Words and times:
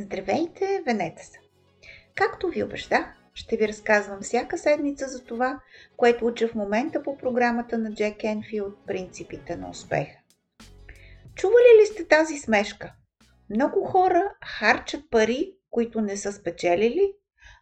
Здравейте, 0.00 0.82
Венета 0.86 1.24
са! 1.24 1.38
Както 2.14 2.48
ви 2.48 2.62
обещах, 2.62 3.06
ще 3.34 3.56
ви 3.56 3.68
разказвам 3.68 4.20
всяка 4.20 4.58
седмица 4.58 5.08
за 5.08 5.24
това, 5.24 5.60
което 5.96 6.26
уча 6.26 6.48
в 6.48 6.54
момента 6.54 7.02
по 7.02 7.18
програмата 7.18 7.78
на 7.78 7.94
Джек 7.94 8.24
Енфилд 8.24 8.86
«Принципите 8.86 9.56
на 9.56 9.70
успеха». 9.70 10.18
Чували 11.34 11.80
ли 11.80 11.86
сте 11.86 12.08
тази 12.08 12.38
смешка? 12.38 12.92
Много 13.50 13.84
хора 13.84 14.34
харчат 14.44 15.10
пари, 15.10 15.54
които 15.70 16.00
не 16.00 16.16
са 16.16 16.32
спечелили, 16.32 17.12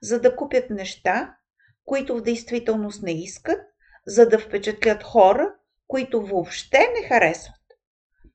за 0.03 0.21
да 0.21 0.37
купят 0.37 0.71
неща, 0.71 1.37
които 1.85 2.17
в 2.17 2.23
действителност 2.23 3.03
не 3.03 3.23
искат, 3.23 3.61
за 4.07 4.29
да 4.29 4.39
впечатлят 4.39 5.03
хора, 5.03 5.55
които 5.87 6.27
въобще 6.27 6.79
не 6.79 7.09
харесват. 7.09 7.55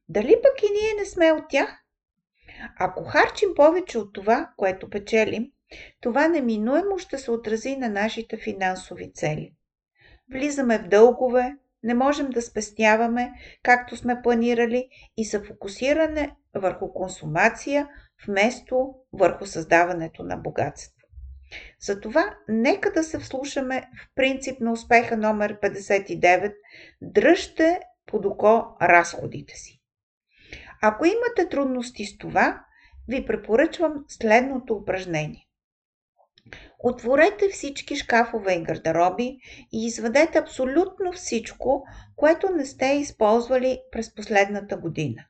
Дали 0.09 0.35
пък 0.43 0.63
и 0.63 0.73
ние 0.73 0.93
не 0.99 1.05
сме 1.05 1.31
от 1.31 1.43
тях? 1.49 1.82
Ако 2.79 3.03
харчим 3.03 3.49
повече 3.55 3.97
от 3.97 4.13
това, 4.13 4.49
което 4.57 4.89
печелим, 4.89 5.51
това 6.01 6.27
неминуемо 6.27 6.97
ще 6.97 7.17
се 7.17 7.31
отрази 7.31 7.75
на 7.75 7.89
нашите 7.89 8.37
финансови 8.37 9.11
цели. 9.13 9.53
Влизаме 10.33 10.79
в 10.79 10.87
дългове, 10.87 11.57
не 11.83 11.93
можем 11.93 12.29
да 12.29 12.41
спестяваме, 12.41 13.31
както 13.63 13.97
сме 13.97 14.21
планирали, 14.23 14.89
и 15.17 15.25
са 15.25 15.43
фокусиране 15.43 16.35
върху 16.55 16.93
консумация, 16.93 17.89
вместо 18.27 18.95
върху 19.13 19.45
създаването 19.45 20.23
на 20.23 20.37
богатство. 20.37 21.07
Затова 21.79 22.35
нека 22.47 22.91
да 22.91 23.03
се 23.03 23.19
вслушаме 23.19 23.81
в 23.81 24.15
принцип 24.15 24.59
на 24.59 24.71
успеха 24.71 25.17
номер 25.17 25.59
59 25.59 26.53
Дръжте 27.01 27.79
под 28.05 28.25
око 28.25 28.77
разходите 28.81 29.55
си. 29.55 29.82
Ако 30.85 31.05
имате 31.05 31.49
трудности 31.49 32.05
с 32.05 32.17
това, 32.17 32.61
ви 33.07 33.25
препоръчвам 33.25 34.05
следното 34.07 34.73
упражнение. 34.73 35.47
Отворете 36.79 37.49
всички 37.49 37.95
шкафове 37.95 38.53
и 38.53 38.63
гардероби 38.63 39.37
и 39.73 39.85
извадете 39.85 40.37
абсолютно 40.37 41.11
всичко, 41.11 41.83
което 42.15 42.49
не 42.49 42.65
сте 42.65 42.85
използвали 42.85 43.79
през 43.91 44.15
последната 44.15 44.77
година. 44.77 45.25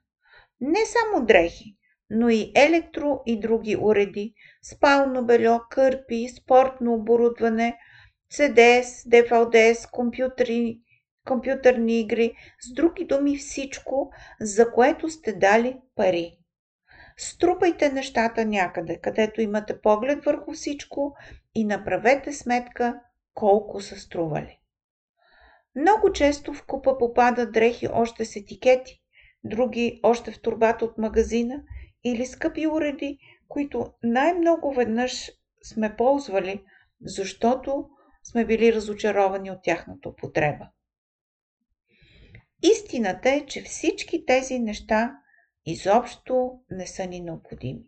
Не 0.62 0.80
само 0.86 1.26
дрехи, 1.26 1.76
но 2.10 2.30
и 2.30 2.52
електро 2.56 3.22
и 3.26 3.40
други 3.40 3.78
уреди, 3.82 4.34
спално 4.64 5.26
бельо, 5.26 5.60
кърпи, 5.70 6.30
спортно 6.30 6.94
оборудване, 6.94 7.78
CDS, 8.34 8.84
DVDs, 8.84 9.92
компютри, 9.92 10.80
компютърни 11.28 12.00
игри, 12.00 12.36
с 12.62 12.74
други 12.74 13.06
думи 13.06 13.38
всичко, 13.38 14.12
за 14.42 14.72
което 14.72 15.10
сте 15.10 15.34
дали 15.34 15.80
пари. 15.96 16.38
Струпайте 17.18 17.90
нещата 17.90 18.46
някъде, 18.46 19.00
където 19.00 19.42
имате 19.42 19.82
поглед 19.82 20.26
върху 20.26 20.54
всичко 20.54 21.16
и 21.56 21.64
направете 21.64 22.34
сметка 22.34 23.00
колко 23.34 23.82
са 23.82 24.00
стрували. 24.00 24.60
Много 25.76 26.12
често 26.12 26.54
в 26.54 26.66
купа 26.66 26.98
попадат 26.98 27.52
дрехи 27.52 27.88
още 27.94 28.26
с 28.26 28.36
етикети, 28.36 29.02
други 29.44 30.00
още 30.04 30.32
в 30.32 30.42
турбата 30.42 30.86
от 30.86 30.98
магазина 30.98 31.64
или 32.04 32.26
скъпи 32.26 32.68
уреди, 32.68 33.18
които 33.48 33.94
най-много 34.04 34.74
веднъж 34.74 35.32
сме 35.64 35.96
ползвали, 35.96 36.64
защото 37.02 37.90
сме 38.24 38.46
били 38.46 38.74
разочаровани 38.74 39.52
от 39.52 39.64
тяхната 39.64 40.10
употреба. 40.10 40.70
Истината 42.64 43.30
е, 43.30 43.46
че 43.46 43.62
всички 43.62 44.26
тези 44.26 44.60
неща 44.60 45.18
изобщо 45.66 46.60
не 46.70 46.88
са 46.88 47.06
ни 47.06 47.22
необходими. 47.22 47.84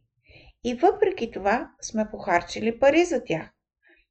И 0.64 0.76
въпреки 0.76 1.32
това 1.32 1.72
сме 1.82 2.10
похарчили 2.12 2.80
пари 2.80 3.06
за 3.06 3.24
тях. 3.24 3.50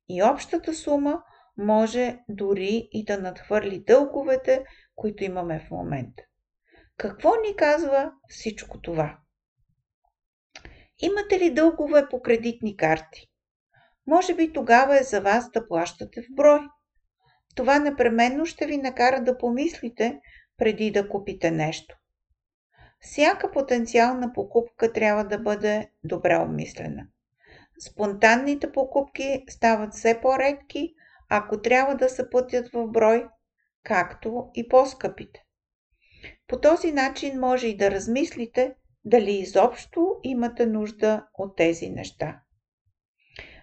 И 0.08 0.22
общата 0.22 0.74
сума 0.74 1.22
може 1.56 2.18
дори 2.28 2.88
и 2.92 3.04
да 3.04 3.18
надхвърли 3.18 3.84
дълговете, 3.86 4.64
които 4.94 5.24
имаме 5.24 5.60
в 5.60 5.70
момента. 5.70 6.22
Какво 6.96 7.28
ни 7.28 7.56
казва 7.56 8.12
всичко 8.28 8.80
това? 8.80 9.18
Имате 10.98 11.38
ли 11.38 11.54
дългове 11.54 12.08
по 12.08 12.22
кредитни 12.22 12.76
карти? 12.76 13.30
Може 14.06 14.34
би 14.34 14.52
тогава 14.52 15.00
е 15.00 15.02
за 15.02 15.20
вас 15.20 15.50
да 15.50 15.68
плащате 15.68 16.22
в 16.22 16.26
брой. 16.30 16.60
Това 17.54 17.78
непременно 17.78 18.46
ще 18.46 18.66
ви 18.66 18.76
накара 18.76 19.24
да 19.24 19.38
помислите 19.38 20.20
преди 20.58 20.90
да 20.90 21.08
купите 21.08 21.50
нещо. 21.50 21.96
Всяка 23.00 23.50
потенциална 23.50 24.32
покупка 24.32 24.92
трябва 24.92 25.24
да 25.24 25.38
бъде 25.38 25.90
добре 26.04 26.36
обмислена. 26.36 27.06
Спонтанните 27.78 28.72
покупки 28.72 29.44
стават 29.48 29.94
все 29.94 30.20
по-редки, 30.20 30.94
ако 31.28 31.62
трябва 31.62 31.94
да 31.94 32.08
се 32.08 32.30
платят 32.30 32.68
в 32.72 32.86
брой, 32.86 33.28
както 33.82 34.50
и 34.54 34.68
по-скъпите. 34.68 35.44
По 36.46 36.60
този 36.60 36.92
начин 36.92 37.40
може 37.40 37.66
и 37.66 37.76
да 37.76 37.90
размислите 37.90 38.74
дали 39.04 39.32
изобщо 39.32 40.16
имате 40.22 40.66
нужда 40.66 41.26
от 41.34 41.56
тези 41.56 41.90
неща. 41.90 42.40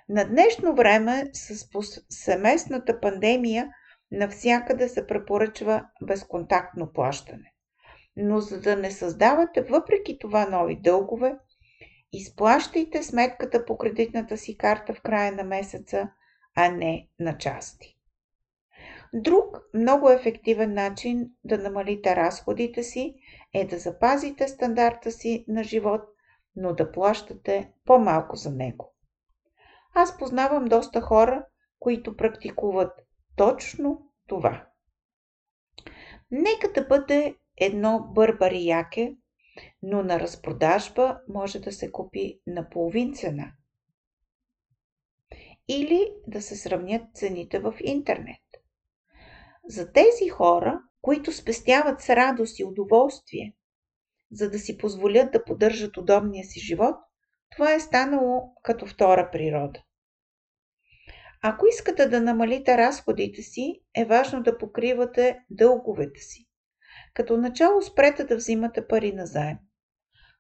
На 0.09 0.25
днешно 0.25 0.75
време 0.75 1.29
с 1.34 1.68
семестната 2.09 3.00
пандемия 3.00 3.69
навсякъде 4.11 4.89
се 4.89 5.07
препоръчва 5.07 5.85
безконтактно 6.01 6.94
плащане. 6.94 7.53
Но 8.16 8.39
за 8.39 8.61
да 8.61 8.75
не 8.75 8.91
създавате 8.91 9.61
въпреки 9.61 10.17
това 10.19 10.45
нови 10.45 10.75
дългове, 10.75 11.38
изплащайте 12.11 13.03
сметката 13.03 13.66
по 13.66 13.77
кредитната 13.77 14.38
си 14.38 14.57
карта 14.57 14.94
в 14.94 15.01
края 15.01 15.31
на 15.31 15.44
месеца, 15.44 16.09
а 16.55 16.72
не 16.72 17.07
на 17.19 17.38
части. 17.38 17.97
Друг 19.13 19.57
много 19.73 20.09
ефективен 20.09 20.73
начин 20.73 21.29
да 21.43 21.57
намалите 21.57 22.16
разходите 22.16 22.83
си 22.83 23.16
е 23.53 23.66
да 23.66 23.78
запазите 23.78 24.47
стандарта 24.47 25.11
си 25.11 25.45
на 25.47 25.63
живот, 25.63 26.01
но 26.55 26.73
да 26.73 26.91
плащате 26.91 27.72
по-малко 27.85 28.35
за 28.35 28.51
него. 28.51 28.93
Аз 29.95 30.17
познавам 30.17 30.66
доста 30.66 31.01
хора, 31.01 31.45
които 31.79 32.17
практикуват 32.17 32.91
точно 33.35 34.11
това. 34.27 34.67
Нека 36.31 36.71
да 36.75 36.87
бъде 36.87 37.35
едно 37.57 38.11
бърбари 38.13 38.65
яке, 38.65 39.15
но 39.81 40.03
на 40.03 40.19
разпродажба 40.19 41.19
може 41.29 41.59
да 41.59 41.71
се 41.71 41.91
купи 41.91 42.39
на 42.47 42.69
половин 42.69 43.13
цена. 43.13 43.51
Или 45.67 46.11
да 46.27 46.41
се 46.41 46.55
сравнят 46.55 47.01
цените 47.13 47.59
в 47.59 47.73
интернет. 47.83 48.41
За 49.65 49.91
тези 49.91 50.29
хора, 50.29 50.81
които 51.01 51.31
спестяват 51.31 52.01
с 52.01 52.09
радост 52.09 52.59
и 52.59 52.63
удоволствие, 52.63 53.55
за 54.31 54.49
да 54.49 54.59
си 54.59 54.77
позволят 54.77 55.31
да 55.31 55.43
поддържат 55.43 55.97
удобния 55.97 56.45
си 56.45 56.59
живот, 56.59 56.95
това 57.55 57.73
е 57.73 57.79
станало 57.79 58.53
като 58.63 58.85
втора 58.85 59.29
природа. 59.31 59.83
Ако 61.44 61.68
искате 61.68 62.06
да 62.06 62.22
намалите 62.22 62.78
разходите 62.78 63.41
си, 63.41 63.81
е 63.96 64.06
важно 64.06 64.44
да 64.44 64.57
покривате 64.57 65.40
дълговете 65.50 66.19
си. 66.19 66.47
Като 67.13 67.38
начало 67.38 67.81
спрете 67.81 68.24
да 68.24 68.35
взимате 68.35 68.88
пари 68.88 69.12
на 69.12 69.25
заем. 69.25 69.57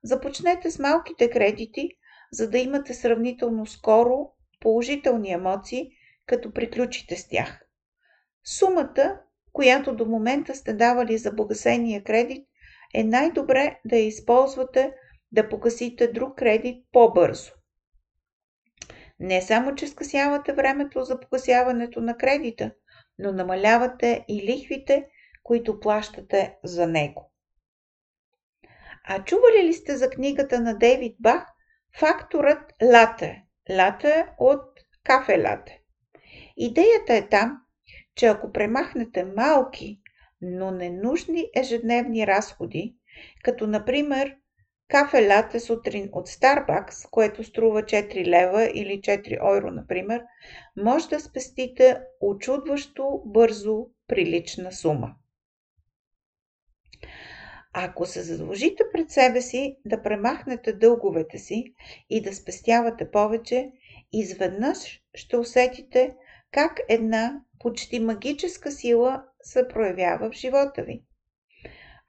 Започнете 0.03 0.71
с 0.71 0.79
малките 0.79 1.29
кредити, 1.29 1.89
за 2.31 2.49
да 2.49 2.57
имате 2.57 2.93
сравнително 2.93 3.65
скоро 3.65 4.31
положителни 4.59 5.31
емоции, 5.31 5.89
като 6.25 6.53
приключите 6.53 7.15
с 7.15 7.27
тях. 7.27 7.65
Сумата, 8.59 9.19
която 9.53 9.95
до 9.95 10.05
момента 10.05 10.55
сте 10.55 10.73
давали 10.73 11.17
за 11.17 11.35
погасения 11.35 12.03
кредит, 12.03 12.47
е 12.93 13.03
най-добре 13.03 13.79
да 13.85 13.95
я 13.95 14.07
използвате 14.07 14.93
да 15.31 15.49
погасите 15.49 16.07
друг 16.07 16.37
кредит 16.37 16.85
по-бързо. 16.91 17.51
Не 19.23 19.41
само, 19.41 19.75
че 19.75 19.87
скъсявате 19.87 20.53
времето 20.53 21.03
за 21.03 21.19
погасяването 21.19 22.01
на 22.01 22.17
кредита, 22.17 22.71
но 23.19 23.31
намалявате 23.31 24.25
и 24.27 24.43
лихвите, 24.43 25.07
които 25.43 25.79
плащате 25.79 26.57
за 26.63 26.87
него. 26.87 27.31
А 29.07 29.23
чували 29.23 29.63
ли 29.63 29.73
сте 29.73 29.97
за 29.97 30.09
книгата 30.09 30.59
на 30.59 30.77
Дейвид 30.77 31.15
Бах 31.19 31.45
Факторът 31.99 32.73
лате? 32.83 33.43
Лате 33.69 34.27
от 34.37 34.63
кафе 35.03 35.37
лате. 35.37 35.81
Идеята 36.57 37.13
е 37.13 37.29
там, 37.29 37.57
че 38.15 38.25
ако 38.25 38.51
премахнете 38.51 39.23
малки, 39.23 40.01
но 40.41 40.71
ненужни 40.71 41.49
ежедневни 41.55 42.27
разходи, 42.27 42.95
като 43.43 43.67
например 43.67 44.35
кафе 44.91 45.27
лате 45.27 45.59
сутрин 45.59 46.09
от 46.11 46.29
Starbucks, 46.29 47.09
което 47.09 47.43
струва 47.43 47.83
4 47.83 48.25
лева 48.25 48.71
или 48.73 49.01
4 49.01 49.57
евро, 49.57 49.71
например, 49.71 50.23
може 50.77 51.09
да 51.09 51.19
спестите 51.19 51.99
очудващо 52.21 53.21
бързо 53.25 53.87
прилична 54.07 54.71
сума. 54.71 55.15
Ако 57.73 58.05
се 58.05 58.21
задължите 58.21 58.83
пред 58.93 59.11
себе 59.11 59.41
си 59.41 59.77
да 59.85 60.01
премахнете 60.01 60.73
дълговете 60.73 61.37
си 61.37 61.73
и 62.09 62.21
да 62.21 62.33
спестявате 62.33 63.11
повече, 63.11 63.71
изведнъж 64.13 65.01
ще 65.13 65.37
усетите 65.37 66.15
как 66.51 66.79
една 66.89 67.41
почти 67.59 67.99
магическа 67.99 68.71
сила 68.71 69.23
се 69.41 69.67
проявява 69.67 70.29
в 70.29 70.33
живота 70.33 70.83
ви. 70.83 71.03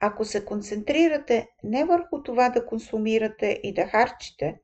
Ако 0.05 0.25
се 0.25 0.45
концентрирате 0.45 1.47
не 1.63 1.85
върху 1.85 2.23
това 2.23 2.49
да 2.49 2.65
консумирате 2.65 3.59
и 3.63 3.73
да 3.73 3.85
харчите, 3.85 4.59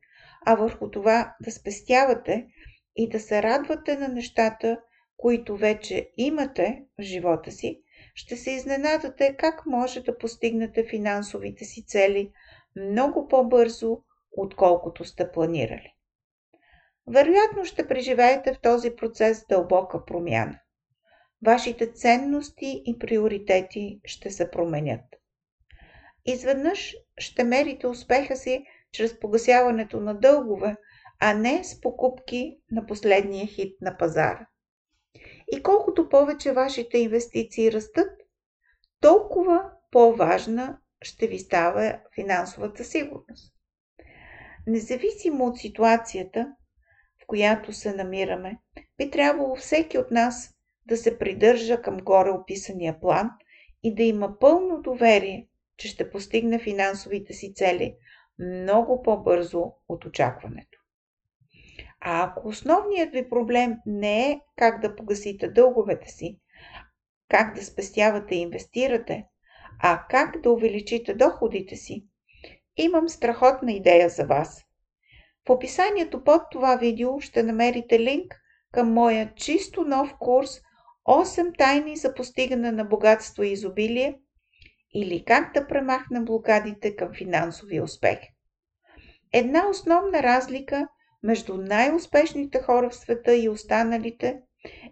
а 0.46 0.56
върху 0.56 0.92
това 0.92 1.36
да 1.42 1.52
спестявате 1.52 2.48
и 2.96 3.10
да 3.10 3.20
се 3.20 3.44
радвате 3.44 3.98
на 3.98 4.08
нещата, 4.08 4.82
които 5.18 5.58
вече 5.58 6.10
имате 6.18 6.84
в 7.00 7.04
живота 7.04 7.52
си, 7.52 7.82
ще 8.16 8.36
се 8.36 8.52
изненадате 8.52 9.36
как 9.38 9.66
може 9.66 10.04
да 10.04 10.18
постигнете 10.18 10.88
финансовите 10.90 11.66
си 11.66 11.86
цели 11.86 12.32
много 12.76 13.28
по-бързо, 13.28 13.98
отколкото 14.38 15.06
сте 15.06 15.32
планирали. 15.32 15.94
Вероятно 17.08 17.66
ще 17.66 17.88
преживеете 17.88 18.54
в 18.54 18.62
този 18.62 18.96
процес 18.96 19.46
дълбока 19.50 20.06
промяна. 20.06 20.60
Вашите 21.46 21.92
ценности 21.92 22.84
и 22.86 23.00
приоритети 23.00 24.02
ще 24.06 24.32
се 24.32 24.52
променят. 24.52 25.19
Изведнъж 26.26 26.96
ще 27.18 27.44
мерите 27.44 27.88
успеха 27.88 28.36
си 28.36 28.66
чрез 28.92 29.20
погасяването 29.20 30.00
на 30.00 30.14
дългове, 30.14 30.76
а 31.20 31.34
не 31.34 31.64
с 31.64 31.82
покупки 31.82 32.58
на 32.72 32.86
последния 32.86 33.48
хит 33.48 33.82
на 33.82 33.98
пазара. 33.98 34.48
И 35.52 35.64
колкото 35.64 36.10
повече 36.10 36.52
вашите 36.52 36.98
инвестиции 36.98 37.72
растат, 37.72 38.10
толкова 39.02 39.72
по-важна 39.92 40.80
ще 41.02 41.28
ви 41.28 41.40
става 41.40 42.00
финансовата 42.16 42.84
сигурност. 42.84 43.54
Независимо 44.68 45.46
от 45.46 45.58
ситуацията, 45.58 46.56
в 47.24 47.28
която 47.28 47.74
се 47.74 47.96
намираме, 47.96 48.60
би 48.98 49.12
трябвало 49.12 49.56
всеки 49.56 49.98
от 49.98 50.12
нас 50.12 50.56
да 50.86 50.98
се 50.98 51.20
придържа 51.20 51.82
към 51.82 51.98
горе 51.98 52.30
описания 52.30 53.00
план 53.00 53.30
и 53.84 53.96
да 53.96 54.04
има 54.04 54.40
пълно 54.40 54.82
доверие, 54.82 55.49
че 55.80 55.88
ще 55.88 56.10
постигне 56.10 56.60
финансовите 56.60 57.34
си 57.34 57.54
цели 57.54 57.96
много 58.40 59.04
по-бързо 59.04 59.72
от 59.90 60.06
очакването. 60.06 60.80
А 62.02 62.24
ако 62.24 62.48
основният 62.48 63.12
ви 63.12 63.30
проблем 63.30 63.76
не 63.86 64.32
е 64.32 64.42
как 64.58 64.82
да 64.82 64.96
погасите 64.96 65.48
дълговете 65.48 66.10
си, 66.10 66.40
как 67.30 67.56
да 67.56 67.66
спестявате 67.66 68.36
и 68.36 68.42
инвестирате, 68.42 69.26
а 69.84 70.06
как 70.10 70.42
да 70.42 70.52
увеличите 70.52 71.14
доходите 71.14 71.76
си, 71.76 72.06
имам 72.78 73.10
страхотна 73.10 73.72
идея 73.72 74.10
за 74.10 74.26
вас. 74.26 74.66
В 75.48 75.50
описанието 75.50 76.24
под 76.24 76.42
това 76.52 76.76
видео 76.76 77.20
ще 77.20 77.44
намерите 77.44 78.00
линк 78.00 78.36
към 78.72 78.94
моя 78.94 79.34
чисто 79.36 79.84
нов 79.84 80.16
курс 80.20 80.50
8 81.08 81.58
тайни 81.58 81.98
за 81.98 82.14
постигане 82.14 82.72
на 82.72 82.86
богатство 82.86 83.44
и 83.44 83.50
изобилие 83.50 84.20
или 84.94 85.26
как 85.26 85.54
да 85.54 85.68
премахнем 85.68 86.26
блокадите 86.26 86.96
към 86.96 87.14
финансови 87.14 87.82
успех. 87.82 88.20
Една 89.34 89.70
основна 89.70 90.24
разлика 90.24 90.88
между 91.24 91.58
най-успешните 91.58 92.62
хора 92.62 92.90
в 92.90 92.96
света 92.96 93.36
и 93.36 93.50
останалите 93.50 94.40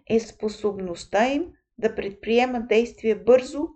е 0.06 0.20
способността 0.20 1.26
им 1.28 1.44
да 1.78 1.94
предприемат 1.94 2.68
действия 2.68 3.16
бързо, 3.16 3.68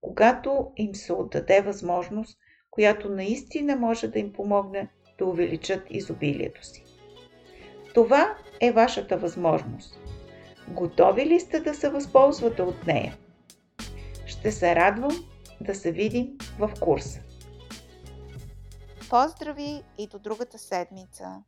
когато 0.00 0.72
им 0.76 0.94
се 0.94 1.12
отдаде 1.12 1.60
възможност, 1.60 2.38
която 2.70 3.08
наистина 3.08 3.76
може 3.76 4.08
да 4.08 4.18
им 4.18 4.32
помогне 4.32 4.88
да 5.18 5.24
увеличат 5.26 5.82
изобилието 5.90 6.66
си. 6.66 6.84
Това 7.94 8.36
е 8.60 8.72
вашата 8.72 9.16
възможност. 9.16 10.00
Готови 10.68 11.26
ли 11.26 11.40
сте 11.40 11.60
да 11.60 11.74
се 11.74 11.88
възползвате 11.88 12.62
от 12.62 12.86
нея? 12.86 13.16
Ще 14.26 14.52
се 14.52 14.76
радвам 14.76 15.26
да 15.60 15.74
се 15.74 15.92
видим 15.92 16.38
в 16.58 16.70
курса. 16.80 17.20
Поздрави 19.10 19.82
и 19.98 20.06
до 20.06 20.18
другата 20.18 20.58
седмица! 20.58 21.42